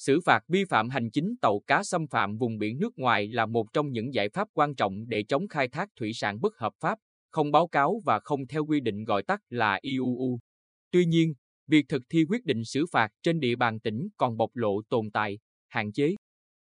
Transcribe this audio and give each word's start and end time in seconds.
Xử 0.00 0.20
phạt 0.20 0.44
vi 0.48 0.64
phạm 0.64 0.88
hành 0.90 1.10
chính 1.10 1.34
tàu 1.42 1.60
cá 1.66 1.82
xâm 1.82 2.06
phạm 2.06 2.36
vùng 2.36 2.58
biển 2.58 2.78
nước 2.78 2.98
ngoài 2.98 3.28
là 3.28 3.46
một 3.46 3.66
trong 3.72 3.92
những 3.92 4.14
giải 4.14 4.28
pháp 4.28 4.48
quan 4.52 4.74
trọng 4.74 5.08
để 5.08 5.22
chống 5.22 5.48
khai 5.48 5.68
thác 5.68 5.88
thủy 5.96 6.12
sản 6.14 6.40
bất 6.40 6.56
hợp 6.56 6.72
pháp, 6.80 6.98
không 7.30 7.52
báo 7.52 7.68
cáo 7.68 8.00
và 8.04 8.20
không 8.20 8.46
theo 8.46 8.66
quy 8.66 8.80
định 8.80 9.04
gọi 9.04 9.22
tắt 9.22 9.40
là 9.48 9.78
IUU. 9.82 10.38
Tuy 10.90 11.04
nhiên, 11.04 11.34
việc 11.66 11.84
thực 11.88 12.02
thi 12.08 12.24
quyết 12.28 12.44
định 12.44 12.64
xử 12.64 12.86
phạt 12.92 13.08
trên 13.22 13.40
địa 13.40 13.56
bàn 13.56 13.80
tỉnh 13.80 14.08
còn 14.16 14.36
bộc 14.36 14.50
lộ 14.54 14.82
tồn 14.88 15.10
tại, 15.10 15.38
hạn 15.68 15.92
chế. 15.92 16.14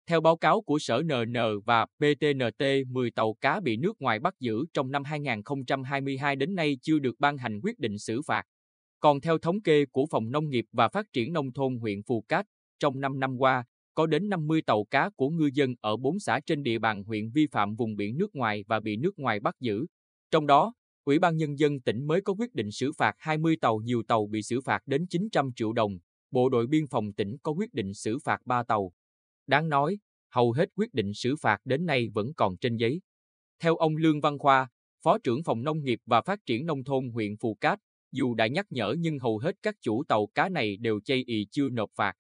Theo 0.08 0.22
báo 0.22 0.38
cáo 0.38 0.62
của 0.62 0.80
Sở 0.80 1.02
NN 1.02 1.38
và 1.66 1.86
PTNT, 1.86 2.64
10 2.88 3.12
tàu 3.12 3.34
cá 3.42 3.60
bị 3.60 3.78
nước 3.78 4.02
ngoài 4.02 4.20
bắt 4.20 4.34
giữ 4.40 4.66
trong 4.74 4.92
năm 4.92 5.04
2022 5.04 6.36
đến 6.36 6.56
nay 6.56 6.78
chưa 6.82 7.00
được 7.00 7.20
ban 7.20 7.38
hành 7.38 7.60
quyết 7.64 7.80
định 7.80 7.98
xử 7.98 8.22
phạt. 8.22 8.44
Còn 9.00 9.22
theo 9.22 9.38
thống 9.38 9.62
kê 9.62 9.86
của 9.86 10.06
Phòng 10.12 10.32
Nông 10.32 10.50
nghiệp 10.50 10.66
và 10.72 10.90
Phát 10.90 11.06
triển 11.14 11.34
Nông 11.34 11.54
thôn 11.54 11.76
huyện 11.76 12.04
Phù 12.04 12.22
Cát, 12.22 12.46
trong 12.80 13.00
5 13.00 13.20
năm 13.20 13.38
qua, 13.38 13.64
có 13.94 14.06
đến 14.06 14.30
50 14.30 14.62
tàu 14.62 14.84
cá 14.84 15.10
của 15.16 15.30
ngư 15.30 15.50
dân 15.54 15.76
ở 15.82 15.98
4 15.98 16.20
xã 16.20 16.40
trên 16.46 16.64
địa 16.64 16.80
bàn 16.80 17.04
huyện 17.04 17.30
vi 17.30 17.48
phạm 17.52 17.76
vùng 17.76 17.96
biển 17.96 18.18
nước 18.18 18.36
ngoài 18.36 18.64
và 18.68 18.80
bị 18.80 18.98
nước 18.98 19.20
ngoài 19.20 19.40
bắt 19.40 19.56
giữ. 19.60 19.86
Trong 20.32 20.48
đó, 20.48 20.74
Ủy 21.04 21.20
ban 21.20 21.38
Nhân 21.38 21.60
dân 21.60 21.82
tỉnh 21.82 22.08
mới 22.08 22.22
có 22.22 22.34
quyết 22.34 22.54
định 22.54 22.72
xử 22.72 22.92
phạt 22.98 23.14
20 23.18 23.58
tàu 23.62 23.80
nhiều 23.80 24.04
tàu 24.08 24.28
bị 24.28 24.42
xử 24.42 24.62
phạt 24.62 24.80
đến 24.86 25.06
900 25.10 25.52
triệu 25.56 25.74
đồng, 25.74 25.98
Bộ 26.32 26.50
đội 26.50 26.68
Biên 26.68 26.88
phòng 26.88 27.14
tỉnh 27.14 27.38
có 27.44 27.52
quyết 27.52 27.74
định 27.74 27.94
xử 27.94 28.20
phạt 28.24 28.38
3 28.46 28.64
tàu. 28.64 28.92
Đáng 29.48 29.70
nói, 29.70 29.98
hầu 30.30 30.52
hết 30.52 30.70
quyết 30.76 30.94
định 30.94 31.14
xử 31.14 31.36
phạt 31.42 31.58
đến 31.66 31.86
nay 31.86 32.08
vẫn 32.14 32.34
còn 32.34 32.58
trên 32.58 32.76
giấy. 32.76 33.02
Theo 33.60 33.76
ông 33.76 33.96
Lương 33.96 34.22
Văn 34.22 34.38
Khoa, 34.40 34.68
Phó 35.04 35.18
trưởng 35.18 35.44
phòng 35.44 35.64
Nông 35.64 35.84
nghiệp 35.84 36.00
và 36.06 36.22
Phát 36.22 36.40
triển 36.46 36.66
Nông 36.66 36.84
thôn 36.84 37.10
huyện 37.10 37.38
Phù 37.38 37.58
Cát, 37.62 37.80
dù 38.12 38.34
đã 38.36 38.48
nhắc 38.48 38.66
nhở 38.70 38.96
nhưng 39.00 39.20
hầu 39.20 39.38
hết 39.38 39.56
các 39.62 39.76
chủ 39.82 40.04
tàu 40.08 40.28
cá 40.28 40.50
này 40.50 40.78
đều 40.78 41.00
chây 41.06 41.24
ì 41.28 41.48
chưa 41.52 41.70
nộp 41.70 41.90
phạt. 41.96 42.14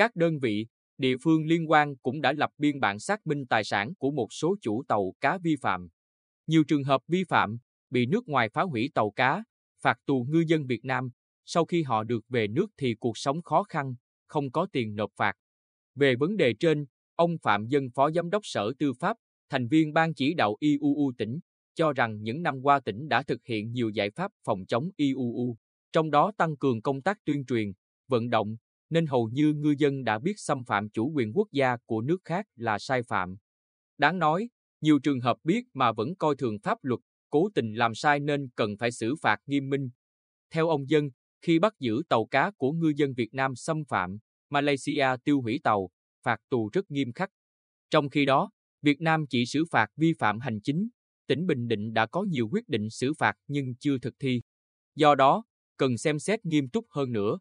Các 0.00 0.16
đơn 0.16 0.38
vị, 0.38 0.66
địa 0.98 1.16
phương 1.22 1.46
liên 1.46 1.70
quan 1.70 1.96
cũng 1.96 2.20
đã 2.20 2.32
lập 2.32 2.50
biên 2.58 2.80
bản 2.80 2.98
xác 2.98 3.26
minh 3.26 3.46
tài 3.46 3.64
sản 3.64 3.94
của 3.94 4.10
một 4.10 4.32
số 4.32 4.56
chủ 4.60 4.82
tàu 4.88 5.14
cá 5.20 5.38
vi 5.38 5.56
phạm. 5.60 5.88
Nhiều 6.46 6.64
trường 6.68 6.84
hợp 6.84 7.00
vi 7.08 7.24
phạm, 7.24 7.58
bị 7.90 8.06
nước 8.06 8.28
ngoài 8.28 8.48
phá 8.48 8.62
hủy 8.62 8.90
tàu 8.94 9.10
cá, 9.10 9.44
phạt 9.82 9.98
tù 10.06 10.26
ngư 10.28 10.44
dân 10.46 10.66
Việt 10.66 10.84
Nam, 10.84 11.10
sau 11.44 11.64
khi 11.64 11.82
họ 11.82 12.04
được 12.04 12.24
về 12.28 12.48
nước 12.48 12.66
thì 12.76 12.94
cuộc 13.00 13.18
sống 13.18 13.42
khó 13.42 13.62
khăn, 13.62 13.94
không 14.26 14.50
có 14.50 14.66
tiền 14.72 14.94
nộp 14.94 15.10
phạt. 15.16 15.32
Về 15.94 16.16
vấn 16.16 16.36
đề 16.36 16.54
trên, 16.54 16.86
ông 17.14 17.38
Phạm 17.42 17.66
Dân 17.66 17.90
Phó 17.94 18.10
Giám 18.10 18.30
đốc 18.30 18.42
Sở 18.44 18.72
Tư 18.78 18.92
pháp, 19.00 19.16
thành 19.50 19.68
viên 19.68 19.92
Ban 19.92 20.14
chỉ 20.14 20.34
đạo 20.34 20.56
IUU 20.60 21.12
tỉnh, 21.18 21.40
cho 21.74 21.92
rằng 21.92 22.22
những 22.22 22.42
năm 22.42 22.62
qua 22.62 22.80
tỉnh 22.80 23.08
đã 23.08 23.22
thực 23.22 23.40
hiện 23.44 23.72
nhiều 23.72 23.90
giải 23.90 24.10
pháp 24.10 24.32
phòng 24.44 24.66
chống 24.66 24.90
IUU, 24.96 25.56
trong 25.92 26.10
đó 26.10 26.32
tăng 26.36 26.56
cường 26.56 26.82
công 26.82 27.02
tác 27.02 27.18
tuyên 27.24 27.44
truyền, 27.44 27.72
vận 28.08 28.30
động, 28.30 28.56
nên 28.90 29.06
hầu 29.06 29.28
như 29.32 29.52
ngư 29.52 29.74
dân 29.78 30.04
đã 30.04 30.18
biết 30.18 30.34
xâm 30.36 30.64
phạm 30.64 30.88
chủ 30.88 31.12
quyền 31.14 31.32
quốc 31.34 31.48
gia 31.52 31.76
của 31.86 32.00
nước 32.00 32.18
khác 32.24 32.46
là 32.56 32.78
sai 32.78 33.02
phạm. 33.02 33.36
Đáng 33.98 34.18
nói, 34.18 34.48
nhiều 34.80 34.98
trường 34.98 35.20
hợp 35.20 35.36
biết 35.44 35.64
mà 35.74 35.92
vẫn 35.92 36.16
coi 36.16 36.36
thường 36.36 36.58
pháp 36.62 36.78
luật, 36.82 37.00
cố 37.30 37.48
tình 37.54 37.74
làm 37.74 37.94
sai 37.94 38.20
nên 38.20 38.48
cần 38.56 38.76
phải 38.76 38.92
xử 38.92 39.14
phạt 39.22 39.38
nghiêm 39.46 39.70
minh. 39.70 39.90
Theo 40.50 40.68
ông 40.68 40.90
Dân, 40.90 41.10
khi 41.42 41.58
bắt 41.58 41.74
giữ 41.78 42.02
tàu 42.08 42.26
cá 42.26 42.50
của 42.56 42.72
ngư 42.72 42.92
dân 42.96 43.14
Việt 43.14 43.34
Nam 43.34 43.56
xâm 43.56 43.84
phạm, 43.84 44.18
Malaysia 44.50 45.06
tiêu 45.24 45.40
hủy 45.40 45.60
tàu, 45.64 45.90
phạt 46.22 46.40
tù 46.48 46.70
rất 46.72 46.90
nghiêm 46.90 47.12
khắc. 47.12 47.30
Trong 47.90 48.08
khi 48.08 48.24
đó, 48.24 48.50
Việt 48.82 49.00
Nam 49.00 49.24
chỉ 49.30 49.46
xử 49.46 49.64
phạt 49.70 49.86
vi 49.96 50.12
phạm 50.18 50.40
hành 50.40 50.60
chính, 50.60 50.88
tỉnh 51.26 51.46
Bình 51.46 51.68
Định 51.68 51.92
đã 51.92 52.06
có 52.06 52.22
nhiều 52.22 52.48
quyết 52.52 52.68
định 52.68 52.90
xử 52.90 53.12
phạt 53.18 53.34
nhưng 53.48 53.74
chưa 53.74 53.98
thực 53.98 54.14
thi. 54.18 54.42
Do 54.94 55.14
đó, 55.14 55.44
cần 55.76 55.98
xem 55.98 56.18
xét 56.18 56.44
nghiêm 56.44 56.68
túc 56.68 56.86
hơn 56.90 57.12
nữa. 57.12 57.38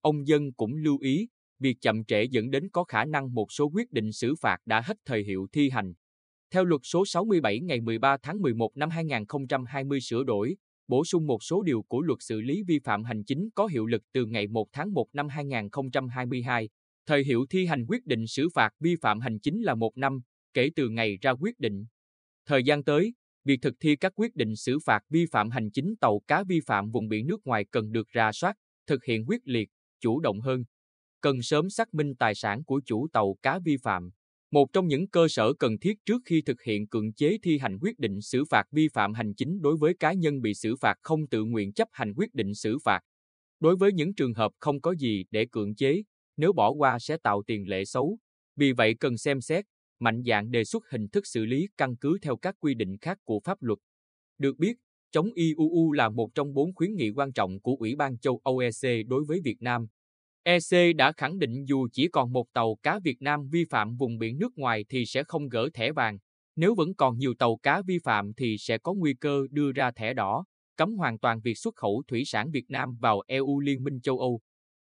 Ông 0.00 0.26
Dân 0.26 0.52
cũng 0.52 0.74
lưu 0.74 0.98
ý, 0.98 1.28
việc 1.58 1.76
chậm 1.80 2.04
trễ 2.04 2.24
dẫn 2.30 2.50
đến 2.50 2.68
có 2.72 2.84
khả 2.84 3.04
năng 3.04 3.34
một 3.34 3.52
số 3.52 3.70
quyết 3.74 3.92
định 3.92 4.12
xử 4.12 4.34
phạt 4.40 4.58
đã 4.66 4.82
hết 4.84 4.96
thời 5.04 5.24
hiệu 5.24 5.46
thi 5.52 5.70
hành. 5.70 5.92
Theo 6.50 6.64
luật 6.64 6.80
số 6.84 7.04
67 7.06 7.60
ngày 7.60 7.80
13 7.80 8.16
tháng 8.22 8.42
11 8.42 8.76
năm 8.76 8.90
2020 8.90 10.00
sửa 10.00 10.24
đổi, 10.24 10.56
bổ 10.88 11.04
sung 11.04 11.26
một 11.26 11.42
số 11.42 11.62
điều 11.62 11.82
của 11.82 12.00
luật 12.00 12.18
xử 12.20 12.40
lý 12.40 12.62
vi 12.62 12.78
phạm 12.84 13.04
hành 13.04 13.24
chính 13.24 13.48
có 13.54 13.66
hiệu 13.66 13.86
lực 13.86 14.02
từ 14.12 14.26
ngày 14.26 14.46
1 14.46 14.68
tháng 14.72 14.92
1 14.92 15.06
năm 15.12 15.28
2022. 15.28 16.68
Thời 17.06 17.24
hiệu 17.24 17.46
thi 17.50 17.66
hành 17.66 17.86
quyết 17.88 18.06
định 18.06 18.26
xử 18.26 18.48
phạt 18.54 18.70
vi 18.80 18.96
phạm 19.02 19.20
hành 19.20 19.38
chính 19.38 19.62
là 19.62 19.74
một 19.74 19.96
năm, 19.96 20.20
kể 20.54 20.70
từ 20.76 20.88
ngày 20.88 21.18
ra 21.22 21.30
quyết 21.30 21.58
định. 21.58 21.86
Thời 22.46 22.62
gian 22.62 22.84
tới, 22.84 23.14
việc 23.44 23.58
thực 23.62 23.74
thi 23.80 23.96
các 23.96 24.12
quyết 24.16 24.36
định 24.36 24.56
xử 24.56 24.78
phạt 24.84 25.00
vi 25.10 25.26
phạm 25.32 25.50
hành 25.50 25.70
chính 25.70 25.94
tàu 26.00 26.20
cá 26.26 26.44
vi 26.48 26.60
phạm 26.66 26.90
vùng 26.90 27.08
biển 27.08 27.26
nước 27.26 27.46
ngoài 27.46 27.64
cần 27.70 27.92
được 27.92 28.08
ra 28.08 28.32
soát, 28.32 28.56
thực 28.86 29.04
hiện 29.04 29.24
quyết 29.26 29.40
liệt, 29.44 29.68
chủ 30.00 30.20
động 30.20 30.40
hơn. 30.40 30.64
Cần 31.20 31.42
sớm 31.42 31.70
xác 31.70 31.94
minh 31.94 32.14
tài 32.14 32.34
sản 32.34 32.64
của 32.64 32.80
chủ 32.86 33.08
tàu 33.12 33.36
cá 33.42 33.58
vi 33.58 33.76
phạm. 33.76 34.10
Một 34.50 34.72
trong 34.72 34.86
những 34.86 35.08
cơ 35.08 35.28
sở 35.28 35.52
cần 35.52 35.78
thiết 35.78 35.94
trước 36.04 36.22
khi 36.24 36.42
thực 36.46 36.62
hiện 36.62 36.86
cưỡng 36.86 37.12
chế 37.12 37.38
thi 37.42 37.58
hành 37.58 37.78
quyết 37.80 37.98
định 37.98 38.20
xử 38.20 38.44
phạt 38.44 38.64
vi 38.70 38.88
phạm 38.88 39.14
hành 39.14 39.34
chính 39.34 39.60
đối 39.60 39.76
với 39.76 39.94
cá 40.00 40.12
nhân 40.12 40.40
bị 40.40 40.54
xử 40.54 40.76
phạt 40.76 40.94
không 41.02 41.26
tự 41.26 41.44
nguyện 41.44 41.72
chấp 41.72 41.88
hành 41.92 42.12
quyết 42.16 42.34
định 42.34 42.54
xử 42.54 42.78
phạt. 42.84 43.00
Đối 43.60 43.76
với 43.76 43.92
những 43.92 44.14
trường 44.14 44.34
hợp 44.34 44.52
không 44.58 44.80
có 44.80 44.94
gì 44.94 45.24
để 45.30 45.46
cưỡng 45.52 45.74
chế, 45.74 46.02
nếu 46.36 46.52
bỏ 46.52 46.70
qua 46.70 46.98
sẽ 46.98 47.16
tạo 47.16 47.42
tiền 47.46 47.68
lệ 47.68 47.84
xấu. 47.84 48.18
Vì 48.56 48.72
vậy 48.72 48.94
cần 49.00 49.18
xem 49.18 49.40
xét, 49.40 49.64
mạnh 49.98 50.22
dạng 50.26 50.50
đề 50.50 50.64
xuất 50.64 50.90
hình 50.90 51.08
thức 51.08 51.26
xử 51.26 51.44
lý 51.44 51.68
căn 51.76 51.96
cứ 51.96 52.18
theo 52.22 52.36
các 52.36 52.54
quy 52.60 52.74
định 52.74 52.98
khác 52.98 53.18
của 53.24 53.40
pháp 53.44 53.62
luật. 53.62 53.78
Được 54.38 54.58
biết, 54.58 54.74
chống 55.10 55.30
IUU 55.34 55.92
là 55.92 56.08
một 56.08 56.34
trong 56.34 56.54
bốn 56.54 56.74
khuyến 56.74 56.94
nghị 56.94 57.10
quan 57.10 57.32
trọng 57.32 57.60
của 57.60 57.76
Ủy 57.78 57.94
ban 57.94 58.18
châu 58.18 58.40
Âu 58.44 58.58
EC 58.58 59.06
đối 59.06 59.24
với 59.24 59.40
Việt 59.44 59.62
Nam. 59.62 59.86
EC 60.42 60.96
đã 60.96 61.12
khẳng 61.12 61.38
định 61.38 61.64
dù 61.64 61.88
chỉ 61.92 62.08
còn 62.08 62.32
một 62.32 62.46
tàu 62.52 62.76
cá 62.82 62.98
Việt 62.98 63.22
Nam 63.22 63.48
vi 63.48 63.64
phạm 63.70 63.96
vùng 63.96 64.18
biển 64.18 64.38
nước 64.38 64.58
ngoài 64.58 64.84
thì 64.88 65.06
sẽ 65.06 65.24
không 65.24 65.48
gỡ 65.48 65.68
thẻ 65.74 65.92
vàng. 65.92 66.18
Nếu 66.56 66.74
vẫn 66.74 66.94
còn 66.94 67.18
nhiều 67.18 67.34
tàu 67.38 67.56
cá 67.56 67.82
vi 67.86 67.98
phạm 68.04 68.34
thì 68.34 68.56
sẽ 68.58 68.78
có 68.78 68.92
nguy 68.92 69.14
cơ 69.14 69.46
đưa 69.50 69.72
ra 69.72 69.90
thẻ 69.90 70.14
đỏ, 70.14 70.44
cấm 70.76 70.94
hoàn 70.94 71.18
toàn 71.18 71.40
việc 71.40 71.58
xuất 71.58 71.74
khẩu 71.74 72.02
thủy 72.08 72.22
sản 72.26 72.50
Việt 72.50 72.70
Nam 72.70 72.96
vào 73.00 73.22
EU 73.26 73.60
Liên 73.60 73.84
minh 73.84 74.00
châu 74.00 74.18
Âu. 74.18 74.40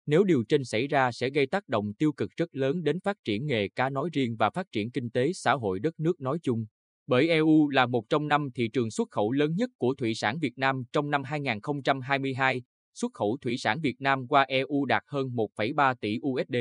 Nếu 0.05 0.23
điều 0.23 0.43
trên 0.49 0.63
xảy 0.63 0.87
ra 0.87 1.11
sẽ 1.11 1.29
gây 1.29 1.47
tác 1.47 1.67
động 1.67 1.93
tiêu 1.93 2.11
cực 2.11 2.31
rất 2.37 2.55
lớn 2.55 2.83
đến 2.83 2.99
phát 2.99 3.17
triển 3.23 3.45
nghề 3.45 3.69
cá 3.69 3.89
nói 3.89 4.09
riêng 4.13 4.35
và 4.35 4.49
phát 4.49 4.71
triển 4.71 4.91
kinh 4.91 5.09
tế 5.09 5.33
xã 5.33 5.53
hội 5.53 5.79
đất 5.79 5.99
nước 5.99 6.21
nói 6.21 6.39
chung. 6.43 6.65
Bởi 7.09 7.27
EU 7.27 7.69
là 7.69 7.85
một 7.85 8.09
trong 8.09 8.27
năm 8.27 8.49
thị 8.55 8.67
trường 8.73 8.91
xuất 8.91 9.11
khẩu 9.11 9.31
lớn 9.31 9.55
nhất 9.55 9.69
của 9.77 9.95
thủy 9.95 10.15
sản 10.15 10.39
Việt 10.39 10.57
Nam 10.57 10.83
trong 10.91 11.09
năm 11.09 11.23
2022, 11.23 12.61
xuất 12.93 13.13
khẩu 13.13 13.37
thủy 13.41 13.57
sản 13.57 13.79
Việt 13.81 14.01
Nam 14.01 14.27
qua 14.27 14.45
EU 14.47 14.85
đạt 14.85 15.03
hơn 15.07 15.27
1,3 15.27 15.95
tỷ 16.01 16.17
USD. 16.21 16.55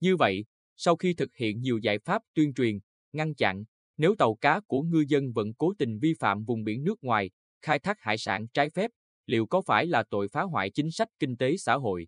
Như 0.00 0.16
vậy, 0.16 0.44
sau 0.76 0.96
khi 0.96 1.14
thực 1.14 1.36
hiện 1.36 1.60
nhiều 1.60 1.78
giải 1.78 1.98
pháp 1.98 2.22
tuyên 2.34 2.54
truyền, 2.54 2.78
ngăn 3.12 3.34
chặn, 3.34 3.64
nếu 3.96 4.14
tàu 4.18 4.34
cá 4.34 4.60
của 4.66 4.82
ngư 4.82 5.04
dân 5.08 5.32
vẫn 5.32 5.54
cố 5.54 5.72
tình 5.78 5.98
vi 5.98 6.14
phạm 6.20 6.44
vùng 6.44 6.64
biển 6.64 6.84
nước 6.84 7.04
ngoài, 7.04 7.30
khai 7.62 7.78
thác 7.78 8.00
hải 8.00 8.18
sản 8.18 8.46
trái 8.48 8.70
phép, 8.70 8.90
liệu 9.26 9.46
có 9.46 9.62
phải 9.66 9.86
là 9.86 10.04
tội 10.10 10.28
phá 10.28 10.42
hoại 10.42 10.70
chính 10.70 10.90
sách 10.90 11.08
kinh 11.18 11.36
tế 11.36 11.56
xã 11.56 11.74
hội? 11.74 12.06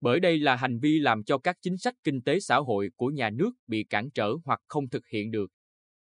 Bởi 0.00 0.20
đây 0.20 0.38
là 0.38 0.56
hành 0.56 0.78
vi 0.78 0.98
làm 0.98 1.24
cho 1.24 1.38
các 1.38 1.56
chính 1.62 1.78
sách 1.78 1.94
kinh 2.04 2.22
tế 2.22 2.40
xã 2.40 2.56
hội 2.56 2.90
của 2.96 3.08
nhà 3.08 3.30
nước 3.30 3.50
bị 3.66 3.84
cản 3.84 4.10
trở 4.10 4.32
hoặc 4.44 4.60
không 4.66 4.88
thực 4.88 5.06
hiện 5.06 5.30
được. 5.30 5.50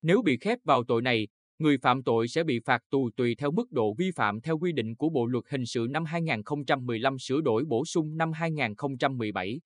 Nếu 0.07 0.23
bị 0.23 0.37
khép 0.41 0.59
vào 0.65 0.85
tội 0.85 1.03
này, 1.03 1.29
người 1.59 1.79
phạm 1.79 2.03
tội 2.03 2.29
sẽ 2.29 2.45
bị 2.45 2.61
phạt 2.65 2.83
tù 2.91 3.11
tùy 3.17 3.35
theo 3.39 3.51
mức 3.51 3.73
độ 3.73 3.95
vi 3.99 4.11
phạm 4.17 4.41
theo 4.41 4.59
quy 4.59 4.73
định 4.73 4.97
của 4.97 5.09
Bộ 5.09 5.27
luật 5.27 5.45
hình 5.49 5.67
sự 5.67 5.87
năm 5.91 6.05
2015 6.05 7.19
sửa 7.19 7.41
đổi 7.41 7.65
bổ 7.65 7.85
sung 7.85 8.17
năm 8.17 8.33
2017. 8.33 9.61